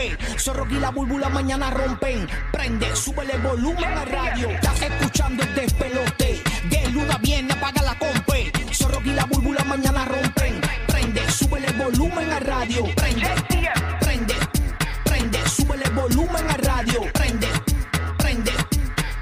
[0.00, 0.38] Compe.
[0.38, 2.26] Zorro y la búlbula mañana rompen.
[2.52, 4.50] Prende, sube el volumen a radio.
[4.50, 6.42] Estás escuchando el despelote.
[6.68, 8.52] De luna viene, apaga la compe.
[8.72, 10.60] Zorro y la búlbula mañana rompen.
[10.86, 12.84] Prende, sube el volumen a radio.
[12.96, 13.28] Prende,
[14.00, 14.34] prende,
[15.04, 17.00] prende, sube el volumen a radio.
[17.12, 17.48] Prende,
[18.18, 18.52] prende,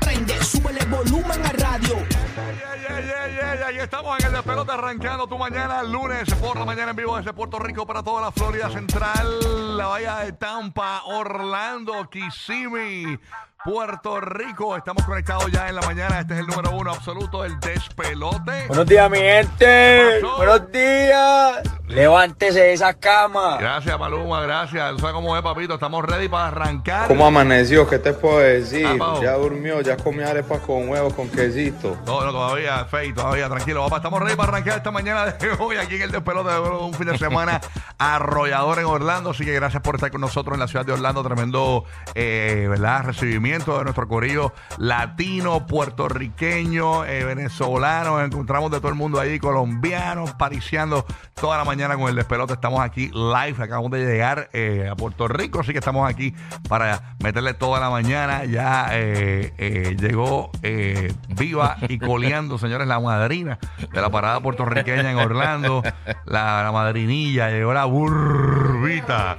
[0.00, 2.17] prende, sube el volumen a radio.
[2.58, 7.32] Yeah, estamos en el despelote arrancando tu mañana, lunes por la mañana en vivo desde
[7.32, 13.18] Puerto Rico para toda la Florida Central, la Bahía de Tampa, Orlando, Kissimmee,
[13.64, 14.76] Puerto Rico.
[14.76, 16.20] Estamos conectados ya en la mañana.
[16.20, 18.66] Este es el número uno absoluto del despelote.
[18.66, 20.20] Buenos días, mi gente.
[20.36, 21.62] Buenos días.
[21.88, 23.56] Levántese de esa cama.
[23.58, 24.92] Gracias, Maluma, gracias.
[24.92, 25.74] ¿Tú sabes cómo es, papito?
[25.74, 27.08] Estamos ready para arrancar.
[27.08, 27.88] ¿Cómo amaneció?
[27.88, 28.86] ¿Qué te puedo decir?
[29.00, 31.96] Ah, ya durmió, ya comió arepas con huevos, con quesito.
[32.04, 33.96] No, no, todavía, Fey, todavía, tranquilo, papá.
[33.96, 37.06] Estamos ready para arrancar esta mañana de hoy aquí en el despelote de un fin
[37.06, 37.58] de semana
[37.98, 39.30] arrollador en Orlando.
[39.30, 41.22] Así que gracias por estar con nosotros en la ciudad de Orlando.
[41.22, 43.04] Tremendo, eh, ¿verdad?
[43.04, 48.20] Recibimiento de nuestro corillo latino, puertorriqueño, eh, venezolano.
[48.22, 52.54] Encontramos de todo el mundo ahí, colombianos, pariciando toda la mañana con el despelote.
[52.54, 56.34] Estamos aquí live, acabamos de llegar eh, a Puerto Rico, así que estamos aquí
[56.68, 58.44] para meterle toda la mañana.
[58.44, 63.58] Ya eh, eh, llegó eh, viva y coleando, señores, la madrina
[63.92, 65.82] de la parada puertorriqueña en Orlando,
[66.26, 69.36] la, la madrinilla, llegó la burbita.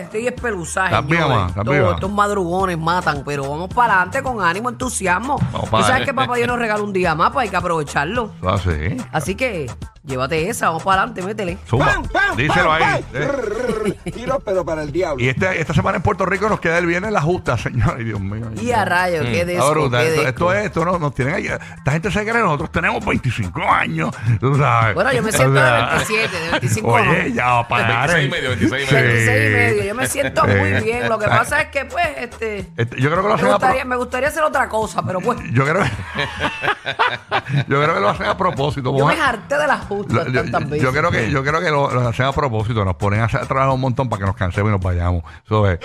[0.00, 1.42] Estoy espeluzada, ¿Estás viva, señores.
[1.42, 1.48] ma?
[1.48, 1.94] ¿Estás Todos viva?
[1.94, 5.38] Estos madrugones matan, pero vamos para adelante con ánimo, entusiasmo.
[5.52, 8.32] Vamos Tú sabes que papá Dios nos regala un día más, pues hay que aprovecharlo.
[8.44, 8.96] Ah, sí.
[9.12, 9.70] Así que
[10.06, 11.58] llévate esa, vamos para adelante, métele.
[11.68, 12.00] Zumba.
[12.36, 13.04] Díselo ahí.
[13.14, 13.94] eh.
[14.12, 15.22] Tiro, pero para el diablo.
[15.22, 17.94] Y este, esta semana en Puerto Rico nos queda el viernes la justa, señores.
[17.98, 18.46] Ay, Dios mío.
[18.60, 21.14] Y a rayos, qué de eso, Ahora, qué esto, de esto es, esto no, nos
[21.14, 21.46] tienen ahí.
[21.46, 24.14] Esta gente se cree, nosotros tenemos 25 años.
[24.40, 24.94] Tú sabes.
[24.94, 27.34] Bueno, yo me siento de 27, de 25 Oye, no.
[27.34, 28.08] ya va a parar.
[28.14, 29.08] 26 y medio, 26 y medio.
[29.12, 30.84] 26 y medio, yo me siento muy Sí.
[30.84, 31.08] bien.
[31.08, 32.66] Lo que pasa es que, pues, este.
[32.76, 35.20] Este, yo creo que lo Me hacen a gustaría, me gustaría hacer otra cosa, pero
[35.20, 35.38] pues.
[35.52, 35.82] Yo creo,
[37.68, 38.90] yo creo que lo hacen a propósito.
[38.90, 39.66] Yo Vamos me a- harté de
[40.08, 40.42] lo- yo,
[40.76, 43.70] yo creo que yo creo que lo, lo hacen a propósito, nos ponen a trabajar
[43.70, 45.22] un montón para que nos cansemos y nos vayamos.
[45.44, 45.78] Eso es.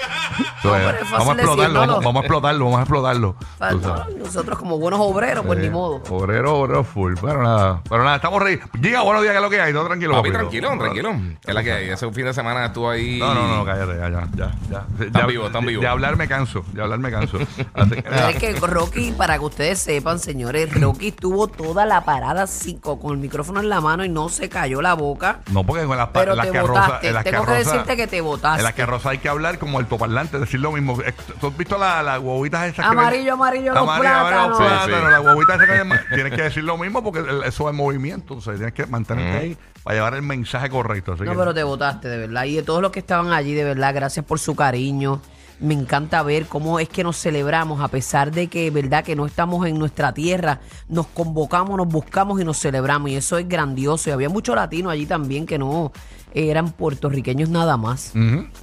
[0.60, 0.84] Eso es.
[0.86, 3.36] pero es fácil Vamos a explotarlo, vamos, a explotarlo, vamos a explotarlo.
[3.60, 6.02] No, nosotros como buenos obreros, pues Eh, ni modo.
[6.10, 7.14] Obrero, obrero full.
[7.22, 8.60] Pero nada, pero nada, estamos ready.
[8.82, 9.74] Giga, buenos días, ¿qué es lo que hay?
[9.74, 10.14] Todo tranquilo.
[10.14, 11.16] Papi, tranquilo, tranquilo.
[11.46, 11.90] Es la que hay.
[11.90, 13.20] Ese fin de semana estuvo ahí.
[13.20, 14.52] No, no, no, cállate, ya, ya, ya.
[14.70, 14.86] ya.
[15.06, 15.82] Están Ya- vivos, están de- vivos.
[15.82, 17.38] De hablar me canso, de hablar me canso.
[17.38, 17.46] Que,
[18.30, 23.12] es que Rocky, para que ustedes sepan, señores, Rocky estuvo toda la parada cinco con
[23.14, 25.40] el micrófono en la mano y no se cayó la boca.
[25.52, 26.86] No, porque con las, Pero las te carrozas.
[26.88, 27.08] botaste.
[27.08, 28.60] en las Tengo que decirte que te botaste.
[28.60, 31.00] En las carrozas hay que hablar como altoparlante, decir lo mismo.
[31.02, 34.56] Eh, ¿Tú has visto las la guaguitas esas que Amarillo, ven- amarillo, los Amarillo, amarillo.
[34.56, 35.12] Sí, plátanos, sí.
[35.12, 38.36] las guaguitas esas que ven- Tienes que decir lo mismo porque el- eso es movimiento.
[38.36, 41.14] O sea, tienes que mantenerte ahí para llevar el mensaje correcto.
[41.14, 42.44] Así No, que- pero te votaste, de verdad.
[42.46, 45.22] Y de todos los que estaban allí, de verdad, gracias por su cariño.
[45.62, 49.26] Me encanta ver cómo es que nos celebramos, a pesar de que, verdad, que no
[49.28, 53.12] estamos en nuestra tierra, nos convocamos, nos buscamos y nos celebramos.
[53.12, 54.10] Y eso es grandioso.
[54.10, 55.92] Y había muchos latinos allí también que no
[56.34, 58.14] eran puertorriqueños nada más.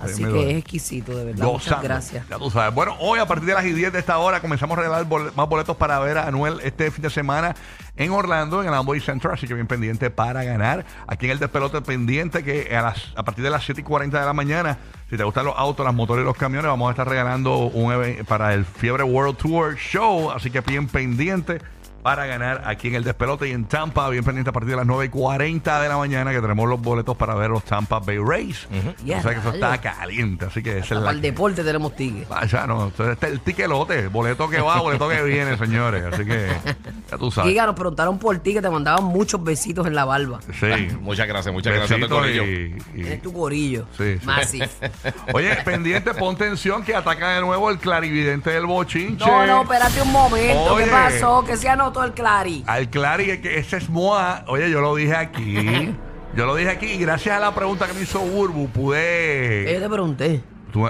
[0.01, 0.51] Así que duele.
[0.53, 1.45] es exquisito, de verdad.
[1.47, 2.29] Muchas gracias.
[2.29, 2.75] Ya tú sabes.
[2.75, 5.49] Bueno, hoy a partir de las 10 de esta hora comenzamos a regalar bol- más
[5.49, 7.55] boletos para ver a Anuel este fin de semana
[7.97, 9.31] en Orlando, en el Amboy Center.
[9.31, 10.85] Así que bien pendiente para ganar.
[11.07, 14.19] Aquí en el despelote pendiente que a, las, a partir de las 7 y 40
[14.19, 14.79] de la mañana,
[15.11, 17.93] si te gustan los autos, las motores y los camiones, vamos a estar regalando un
[17.93, 20.31] evento para el Fiebre World Tour Show.
[20.31, 21.61] Así que bien pendiente.
[22.03, 24.87] Para ganar aquí en el despelote y en Tampa, bien pendiente a partir de las
[24.87, 28.19] 9 y 40 de la mañana que tenemos los boletos para ver los Tampa Bay
[28.19, 28.67] Rays.
[29.05, 31.95] Ya, O sea que eso está caliente, así que esa es Para el deporte tenemos
[31.97, 32.29] tickets.
[32.29, 36.05] Vaya, no, entonces este es el tiquelote, boleto que va, boleto que viene, señores.
[36.13, 36.49] Así que
[37.11, 37.51] ya tú sabes.
[37.51, 40.41] Giga, nos preguntaron por ti que te mandaban muchos besitos en la barba.
[40.59, 40.67] Sí.
[41.01, 42.45] Muchas gracias, muchas gracias, Besito Corillo.
[42.45, 43.87] y- y- Tienes tu corillo.
[43.97, 44.27] Sí, sí.
[44.27, 44.69] Massive.
[45.33, 49.25] Oye, pendiente, pon tensión que ataca de nuevo el clarividente del bochinche.
[49.27, 50.75] No, no, espérate un momento.
[50.75, 50.85] Oye.
[50.85, 51.45] ¿Qué pasó?
[51.45, 51.57] Que
[51.89, 52.65] anotó el Clary.
[52.67, 54.45] Al Clary, que- ese es Moa.
[54.49, 55.95] Oye, yo lo dije aquí.
[56.37, 59.73] Yo lo dije aquí y gracias a la pregunta que me hizo Burbu ¿Qué pude...
[59.75, 60.43] yo te pregunté?
[60.71, 60.87] tú-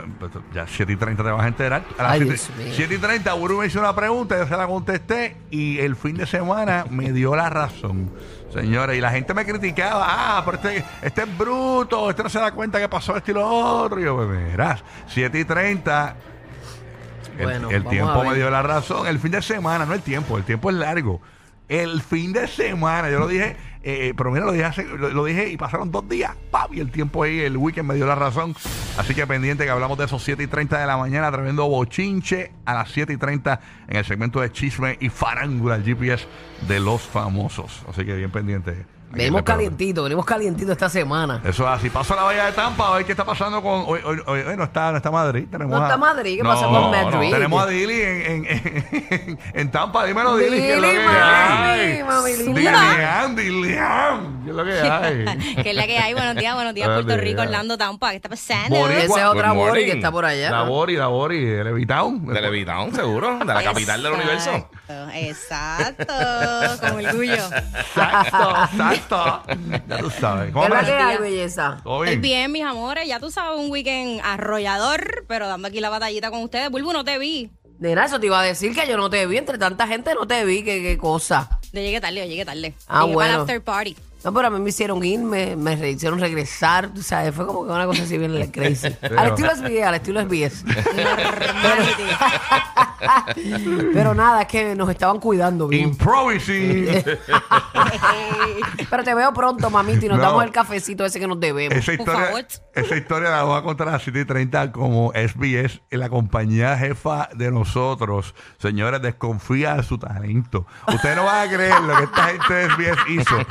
[0.53, 1.85] ya 7 y 30 te vas a enterar.
[1.97, 2.73] A las Ay, 7, Dios mío.
[2.77, 6.17] 7 y 30, Buru me hizo una pregunta, yo se la contesté y el fin
[6.17, 8.11] de semana me dio la razón.
[8.53, 12.41] Señora, y la gente me criticaba, ah, pero este, este es bruto, este no se
[12.41, 14.01] da cuenta que pasó esto y lo otro.
[14.01, 16.17] Y yo, pues verás, 7 y 30, el,
[17.45, 19.07] Bueno, el tiempo me dio la razón.
[19.07, 21.21] El fin de semana, no el tiempo, el tiempo es largo.
[21.69, 25.25] El fin de semana, yo lo dije, eh, pero mira, lo dije, hace- lo, lo
[25.27, 26.73] dije y pasaron dos días, ¡pam!
[26.73, 28.55] y el tiempo ahí, el weekend me dio la razón.
[28.97, 32.53] Así que pendiente que hablamos de esos 7 y 30 de la mañana, tremendo bochinche
[32.65, 36.27] a las 7 y 30 en el segmento de chisme y farándula, el GPS
[36.67, 37.83] de los famosos.
[37.87, 38.87] Así que bien pendiente.
[39.11, 41.41] Venimos calientito, venimos calientito esta semana.
[41.45, 41.89] Eso es así.
[41.89, 43.85] Paso a la Bahía de Tampa a ver qué está pasando con.
[43.87, 45.47] Hoy, hoy- hoy- hoy no, está, no está Madrid.
[45.51, 47.31] Tenemos No a- está Madrid, ¿qué pasa con Madrid?
[47.31, 48.47] Tenemos a Dili en, en,
[49.11, 50.05] en, en Tampa.
[50.05, 50.59] Dímelo, Dili.
[50.59, 52.33] ¿qué es lo Dili, que mami, mami.
[52.55, 54.45] Dilian, Dilian.
[54.45, 55.55] ¿Qué es lo que hay?
[55.63, 56.13] que es la que hay.
[56.13, 57.17] Buenos días, buenos días, Puerto.
[57.17, 58.11] Rico, Orlando, Tampa.
[58.11, 58.77] ¿Qué está pasando?
[58.77, 59.05] Boricua.
[59.05, 60.51] Esa es otra Bori que está por allá.
[60.51, 62.27] La Bori, la Bori, de Levitown.
[62.27, 63.39] De Levitown, seguro.
[63.39, 64.69] De la capital del universo.
[65.15, 66.07] Exacto,
[66.81, 67.35] con orgullo.
[67.35, 69.43] Exacto, exacto.
[69.89, 70.47] Ya tú sabes.
[70.47, 71.81] ¿Qué ¿Cómo es la me- que hay, belleza?
[71.83, 72.23] ¿Todo Estoy bien?
[72.23, 73.07] bien, mis amores.
[73.09, 76.71] Ya tú sabes, un weekend arrollador, pero dando aquí la batallita con ustedes.
[76.71, 77.51] Bulbu, no te vi.
[77.79, 80.27] Nena, eso te iba a decir que yo no te vi, entre tanta gente no
[80.27, 81.49] te vi, que qué cosa.
[81.73, 82.75] Yo llegué tarde, yo llegué tarde.
[82.89, 83.35] Ah, llegué para bueno.
[83.35, 83.97] el after party.
[84.25, 87.47] No, pero a mí me hicieron ir, me, me re- hicieron regresar, tú sabes, fue
[87.47, 88.89] como que una cosa así bien crazy.
[89.17, 90.65] Al estilo SBS, al estilo SBS.
[93.93, 95.89] pero nada, es que nos estaban cuidando bien.
[95.91, 96.89] Improvising.
[98.91, 100.25] Pero te veo pronto, mamita, y nos No.
[100.25, 101.77] damos el cafecito ese que nos debemos.
[101.77, 102.47] Esa Por historia, favor.
[102.75, 106.77] esa historia la voy a contar a las 7 y 30 como SBS, la compañía
[106.79, 108.35] jefa de nosotros.
[108.59, 110.67] Señores, desconfía de su talento.
[110.87, 113.39] Ustedes no van a creer lo que esta gente de SBS hizo.
[113.39, 113.45] Eh,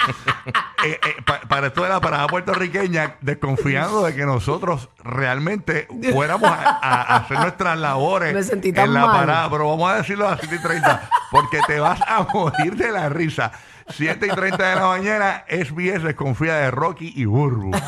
[0.85, 6.55] eh, pa- para esto de la parada puertorriqueña, desconfiando de que nosotros realmente fuéramos a,
[6.69, 9.17] a- a hacer nuestras labores Me sentí tan en la mal.
[9.19, 9.36] parada.
[9.49, 12.91] Pero vamos a decirlo a las 7 y 30, porque te vas a morir de
[12.91, 13.51] la risa.
[13.89, 17.71] 7 y 30 de la mañana, SBS desconfía de Rocky y Burbu.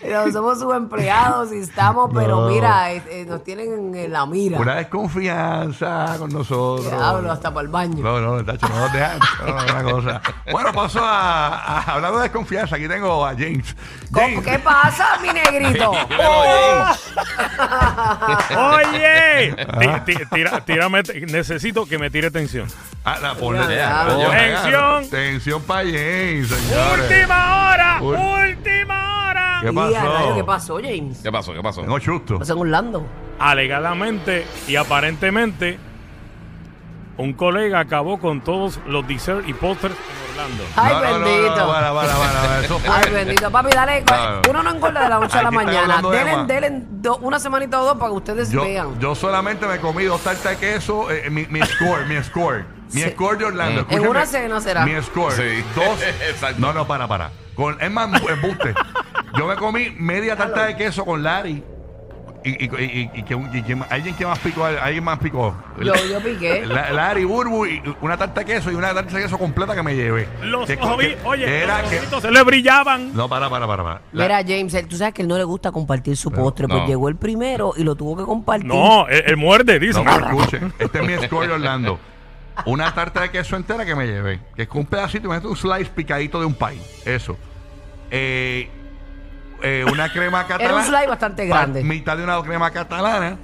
[0.00, 2.48] Pero somos sus empleados y estamos, pero No.
[2.48, 4.58] mira, eh, eh, nos tienen en la mira.
[4.58, 6.90] Una desconfianza con nosotros.
[6.90, 8.02] Diablo, hasta para el baño.
[8.02, 9.18] No, no, tacho, no nos dejan.
[9.46, 10.20] No, no, una cosa.
[10.50, 12.76] Bueno, paso a, a- hablando de desconfianza.
[12.76, 13.76] Aquí tengo a James.
[14.12, 15.90] ¿Cómo- James, ¿Qué pasa, mi negrito?
[18.56, 22.66] Oye, Ti- ti- tira- tírame, necesito que me tire tensión.
[23.04, 23.87] ah, la, ponle- Ya,
[24.30, 25.10] Tensión.
[25.10, 27.10] Tensión para James, señores.
[27.10, 29.58] Última hora, última hora.
[29.60, 30.12] ¿Qué Y a pasó?
[30.12, 31.20] rayo, ¿Qué pasó, James?
[31.22, 31.52] ¿Qué pasó?
[31.52, 31.80] ¿Qué pasó?
[31.82, 32.38] Tengo chusto.
[32.38, 33.06] Pasó en Orlando.
[33.38, 35.78] Alegadamente y aparentemente,
[37.16, 40.64] un colega acabó con todos los desserts y postres en Orlando.
[40.76, 41.56] Ay, No, no, no, bendito.
[41.56, 42.60] No, para, para, para, para.
[42.64, 42.94] Eso fue.
[42.94, 43.50] Ay, bendito.
[43.50, 44.02] Papi, dale.
[44.02, 44.50] No.
[44.50, 45.80] Uno no engorda de la noche a la Aquí mañana.
[45.80, 46.46] hablando de Delen, más.
[46.48, 48.98] delen do- una semanita o dos para que ustedes Yo, vean.
[49.00, 52.64] yo solamente me comí dos tartas de queso, eh, mi, mi score, mi score.
[52.92, 53.10] Mi Sí.
[53.10, 53.80] score de Orlando.
[53.80, 54.84] En Escúchame, una cena será.
[54.86, 55.32] Mi score.
[55.34, 55.64] Sí.
[55.74, 56.00] Dos.
[56.30, 56.60] Exacto.
[56.60, 57.30] No, no, para, para.
[57.54, 58.74] Con, es más, embuste.
[59.36, 61.62] Yo me comí media tarta de queso con Larry.
[62.44, 65.54] Y, y, y, y, que un- y que alguien que más picó, alguien más picó.
[65.82, 66.64] Yo, yo piqué.
[66.66, 69.82] La- Larry, Burbu, y una tarta de queso y una tarta de queso completa que
[69.82, 70.28] me llevé.
[70.42, 70.78] Los Que-
[71.24, 73.12] oye, era los que- ojitos se le brillaban.
[73.12, 73.82] No, para, para, para.
[73.82, 74.00] para.
[74.12, 76.82] La- Mira, James, él- tú sabes que él no le gusta compartir su postre, pues
[76.82, 76.86] no.
[76.86, 78.66] llegó el primero y lo tuvo que compartir.
[78.68, 80.02] No, él, él muerde, dice.
[80.02, 80.72] No me escuchen.
[80.78, 81.98] Este es mi score de Orlando.
[82.66, 84.40] Una tarta de queso entera que me llevé.
[84.54, 86.80] Que es con un pedacito, imagínate un slice picadito de un pie.
[87.04, 87.36] Eso.
[88.10, 88.68] Eh,
[89.62, 90.64] eh, una crema catalana.
[90.64, 91.84] Era un slice bastante grande.
[91.84, 93.38] mitad de una crema catalana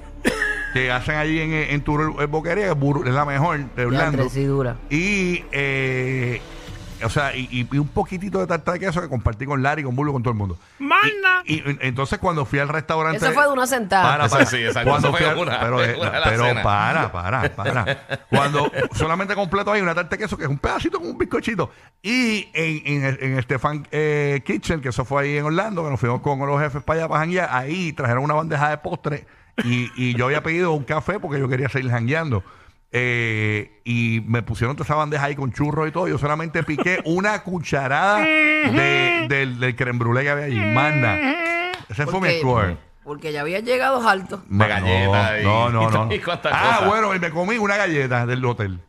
[0.73, 1.97] que hacen allí en, en tu
[2.27, 4.23] boquería, que es la mejor de Orlando.
[4.23, 4.75] Andrés, sí dura.
[4.89, 6.41] Y, eh,
[7.03, 9.83] o sea, y, y- y un poquitito de tarta de queso que compartí con Larry,
[9.83, 10.57] con Bulbo, con todo el mundo.
[10.79, 11.41] Mana.
[11.45, 13.17] Y, y entonces cuando fui al restaurante.
[13.17, 14.03] Eso fue de una sentada.
[14.03, 14.45] Para, Eso para.
[14.45, 14.89] sí, exacto.
[14.89, 18.07] Cuando Eso fui fue al- una- pero una de las pero para, para, para.
[18.29, 21.71] Cuando solamente completo hay una tarta de queso que es un pedacito con un bizcochito.
[22.01, 25.99] Y en, en, en Estefan eh, Kitchen, que eso fue ahí en Orlando, que nos
[25.99, 29.25] fuimos con los jefes para allá para janguear, ahí trajeron una bandeja de postre
[29.63, 32.43] y, y yo había pedido un café porque yo quería seguir jangueando.
[32.97, 36.07] Eh, y me pusieron toda esa bandeja ahí con churros y todo.
[36.07, 40.59] Yo solamente piqué una cucharada de- del, del creme brûlée que había allí.
[40.59, 41.17] Manda.
[41.89, 42.77] Ese fue mi Porque- score.
[43.03, 44.41] Porque ya había llegado alto.
[44.47, 46.07] De galleta y- No, no, no.
[46.13, 46.87] y ah, cosas.
[46.87, 48.79] bueno, y me comí una galleta del hotel.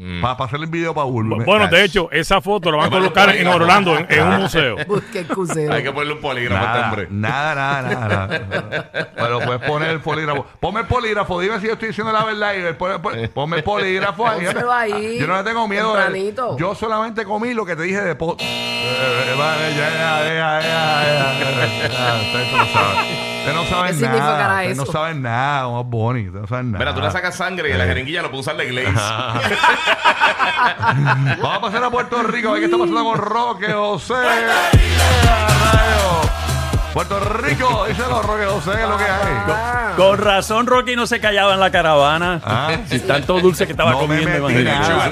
[0.00, 0.22] Mm.
[0.22, 1.44] Para, hacerle el video para Urban.
[1.44, 4.76] Bueno, de hecho, esa foto la van a colocar en Orlando, en, un museo.
[5.70, 7.08] Hay que ponerle un polígrafo nada, a este hombre.
[7.10, 8.26] Nada, nada, nada.
[8.38, 9.10] nada.
[9.14, 10.46] Pero puedes poner el polígrafo.
[10.58, 12.54] Ponme el polígrafo, dime si yo estoy diciendo la verdad.
[12.54, 16.56] Y ponme el polígrafo Yo no le tengo miedo.
[16.56, 18.40] Yo solamente comí lo que te dije de pot.
[18.40, 18.48] ya,
[19.76, 21.36] ya, ya, ya,
[22.62, 23.54] ya ustedes saben.
[23.56, 24.62] No sabe ¿Qué significará nada.
[24.62, 24.92] Usted no eso?
[24.92, 26.28] sabe nada, más bonito.
[26.30, 26.78] Usted no sabe nada.
[26.78, 28.92] Mira, tú le sacas sangre y la jeringuilla lo puedo usar la iglesia.
[31.42, 32.48] Vamos a pasar a Puerto Rico.
[32.50, 34.14] A ver qué está pasando con Roque José.
[36.92, 39.94] Puerto Rico, díselo, Roque José, ¿qué es lo que hay?
[39.96, 42.40] Con razón, Rocky no se callaba en la caravana.
[42.44, 42.78] Ah.
[42.86, 44.88] Si tanto dulce que estaba No me comiendo, metí imagínate.
[44.88, 45.10] nada.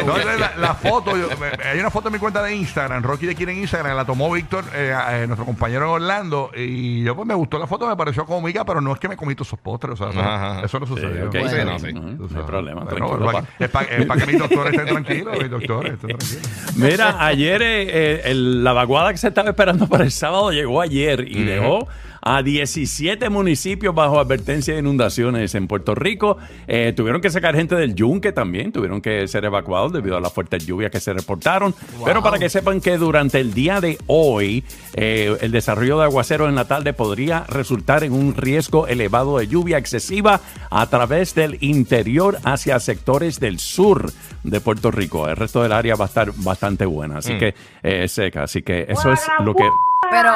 [0.00, 3.26] Entonces, la, la foto, yo- me- hay una foto en mi cuenta de Instagram, Rocky
[3.26, 7.14] de quiere en Instagram, la tomó Víctor, eh, eh, nuestro compañero en Orlando, y yo
[7.14, 9.48] pues me gustó la foto, me pareció cómica, pero no es que me comí todos
[9.48, 10.60] esos postres, o sea, eso, Ajá.
[10.64, 11.26] eso no Sí, sucedió.
[11.26, 11.92] ok, Sí, sí, no, sí.
[11.92, 12.46] no, Tú no hay sabes.
[12.46, 12.80] problema.
[12.84, 13.84] Bueno, tranquilo, es pa.
[14.08, 16.76] para que mis doctores estén tranquilos, mis doctores estén tranquilos.
[16.76, 20.80] Mira, ayer eh, eh, el- la vaguada que se estaba esperando para el sábado llegó
[20.80, 20.93] ayer
[21.26, 21.88] y dejó
[22.24, 26.38] a 17 municipios bajo advertencia de inundaciones en Puerto Rico.
[26.66, 30.32] Eh, tuvieron que sacar gente del yunque también, tuvieron que ser evacuados debido a las
[30.32, 31.74] fuertes lluvias que se reportaron.
[32.02, 34.64] Pero para que sepan que durante el día de hoy,
[34.94, 39.46] eh, el desarrollo de aguaceros en la tarde podría resultar en un riesgo elevado de
[39.46, 40.40] lluvia excesiva
[40.70, 44.10] a través del interior hacia sectores del sur
[44.42, 45.28] de Puerto Rico.
[45.28, 48.44] El resto del área va a estar bastante buena, así que eh, seca.
[48.44, 49.68] Así que eso es lo que...
[50.10, 50.30] Pero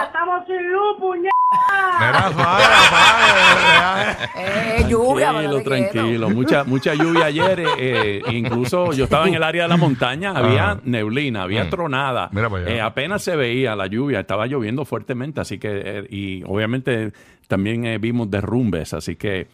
[1.50, 6.30] Mira, suave, apague, eh, lluvia, Tranquilo, tranquilo.
[6.30, 7.64] Mucha, mucha lluvia ayer.
[7.78, 10.80] eh, incluso yo estaba en el área de la montaña, había Ajá.
[10.84, 12.28] neblina, había tronada.
[12.32, 12.74] Mira para allá.
[12.74, 17.12] Eh, apenas se veía la lluvia, estaba lloviendo fuertemente, así que, eh, y obviamente
[17.48, 19.48] también eh, vimos derrumbes, así que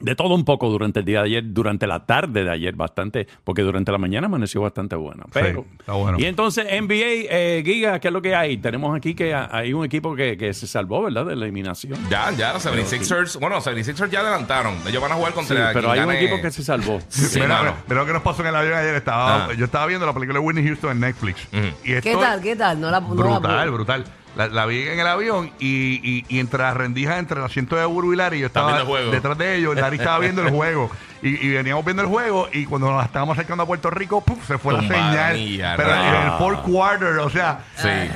[0.00, 3.26] de todo un poco durante el día de ayer, durante la tarde de ayer, bastante,
[3.44, 5.24] porque durante la mañana amaneció bastante buena.
[5.32, 6.18] Pero, está bueno.
[6.20, 8.58] Y entonces, NBA, eh, Giga, ¿qué es lo que hay?
[8.58, 11.26] Tenemos aquí que hay un equipo que, que se salvó, ¿verdad?
[11.26, 11.98] De la eliminación.
[12.10, 13.38] Ya, ya, los 76ers.
[13.40, 14.74] Bueno, los 76ers ya adelantaron.
[14.86, 15.72] Ellos van a jugar Sí, contra.
[15.72, 16.98] pero quien hay un equipo que se salvó.
[17.08, 18.94] Sí, mira, lo que nos pasó en el avión ayer.
[18.94, 19.48] Estaba, Ah.
[19.56, 21.46] Yo estaba viendo la película de Whitney Houston en Netflix.
[21.52, 21.66] Ujú.
[21.84, 22.40] y esto ¿Qué tal?
[22.40, 22.80] ¿Qué tal?
[22.80, 24.04] No la no la Brutal, brutal.
[24.36, 27.74] La, la vi en el avión y, y, y entre las rendijas entre el asiento
[27.76, 29.10] de Buru y Larry, yo estaba viendo el juego.
[29.10, 29.74] detrás de ellos.
[29.74, 30.90] Larry estaba viendo el juego.
[31.22, 32.48] Y, y veníamos viendo el juego.
[32.52, 34.46] Y cuando nos estábamos acercando a Puerto Rico, ¡puf!
[34.46, 35.74] se fue la señal.
[35.76, 36.22] pero en no.
[36.32, 37.88] el fourth quarter, o sea, Sí.
[37.88, 38.10] ahí,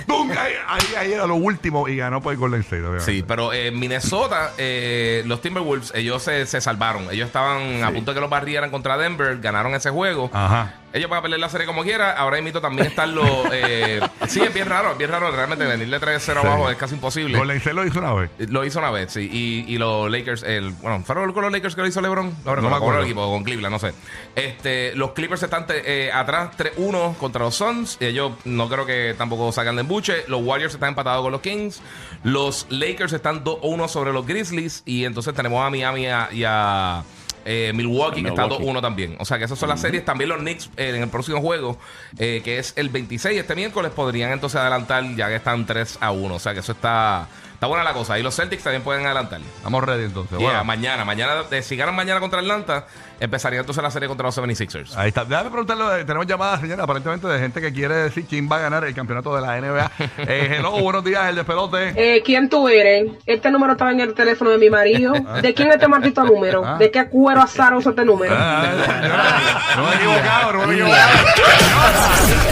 [0.69, 1.89] ahí, ahí era lo último.
[1.89, 2.83] Y ganó por el Golden State.
[2.83, 3.05] obviamente.
[3.05, 7.05] Sí, pero en Minnesota, eh, los Timberwolves, ellos se, se salvaron.
[7.11, 10.31] Ellos estaban a punto de que los barrieran contra Denver, ganaron ese juego.
[10.33, 10.75] Ajá.
[10.95, 12.13] Ellos van a pelear la serie como quiera.
[12.13, 13.27] Ahora mismo también están los.
[13.51, 15.31] eh, sí, es bien raro, es bien raro.
[15.31, 16.31] Realmente venirle 3-0 Sí.
[16.47, 17.39] abajo es casi imposible.
[17.39, 18.31] Golden State lo hizo una vez.
[18.51, 19.27] Lo hizo una vez, sí.
[19.33, 22.27] Y, y los Lakers, el, bueno, ¿fueron con los Lakers que lo hizo LeBron?
[22.27, 22.92] No, me recuerdo, con acuerdo.
[22.99, 23.93] El equipo, con Cleveland, no sé.
[24.35, 27.97] Este, los Clippers están eh, atrás 3-1 contra los Suns.
[28.01, 30.25] Y ellos no creo que tampoco sacan de embuche.
[30.29, 31.81] Los Warriors están empatados con los Kings.
[32.25, 34.83] Los Lakers están 2-1 sobre los Grizzlies.
[34.87, 37.05] Y entonces tenemos a Miami y a.
[37.45, 38.65] eh, Milwaukee, que está Milwaukee.
[38.67, 39.17] 2-1 también.
[39.19, 40.05] O sea que esas son las series.
[40.05, 41.79] También los Knicks eh, en el próximo juego,
[42.19, 46.13] eh, que es el 26, este miércoles, podrían entonces adelantar ya que están 3 a
[46.13, 46.35] 1.
[46.35, 47.29] O sea que eso está,
[47.63, 48.19] está buena la cosa.
[48.19, 49.41] Y los Celtics también pueden adelantar.
[49.41, 50.37] Estamos ready entonces.
[50.37, 52.87] Yeah, Bueno, mañana, mañana, eh, si ganan mañana contra Atlanta,
[53.21, 54.97] empezaría entonces la serie contra los 76ers.
[54.97, 55.25] Ahí está.
[55.25, 58.63] Déjame preguntarle, eh, tenemos llamadas, señora, aparentemente de gente que quiere decir quién va a
[58.63, 59.91] ganar el campeonato de la NBA.
[60.33, 61.93] Eh, hello, buenos días, el despelote.
[61.97, 63.13] Eh, ¿Quién tú eres?
[63.27, 65.13] Este número estaba en el teléfono de mi marido.
[65.43, 66.65] ¿De quién es este maldito número?
[66.65, 66.79] Ah.
[66.79, 68.35] ¿De qué cuero azar usa este número?
[68.37, 69.41] Ah, señora,
[69.77, 72.49] no me he equivocado, no me he equivocado.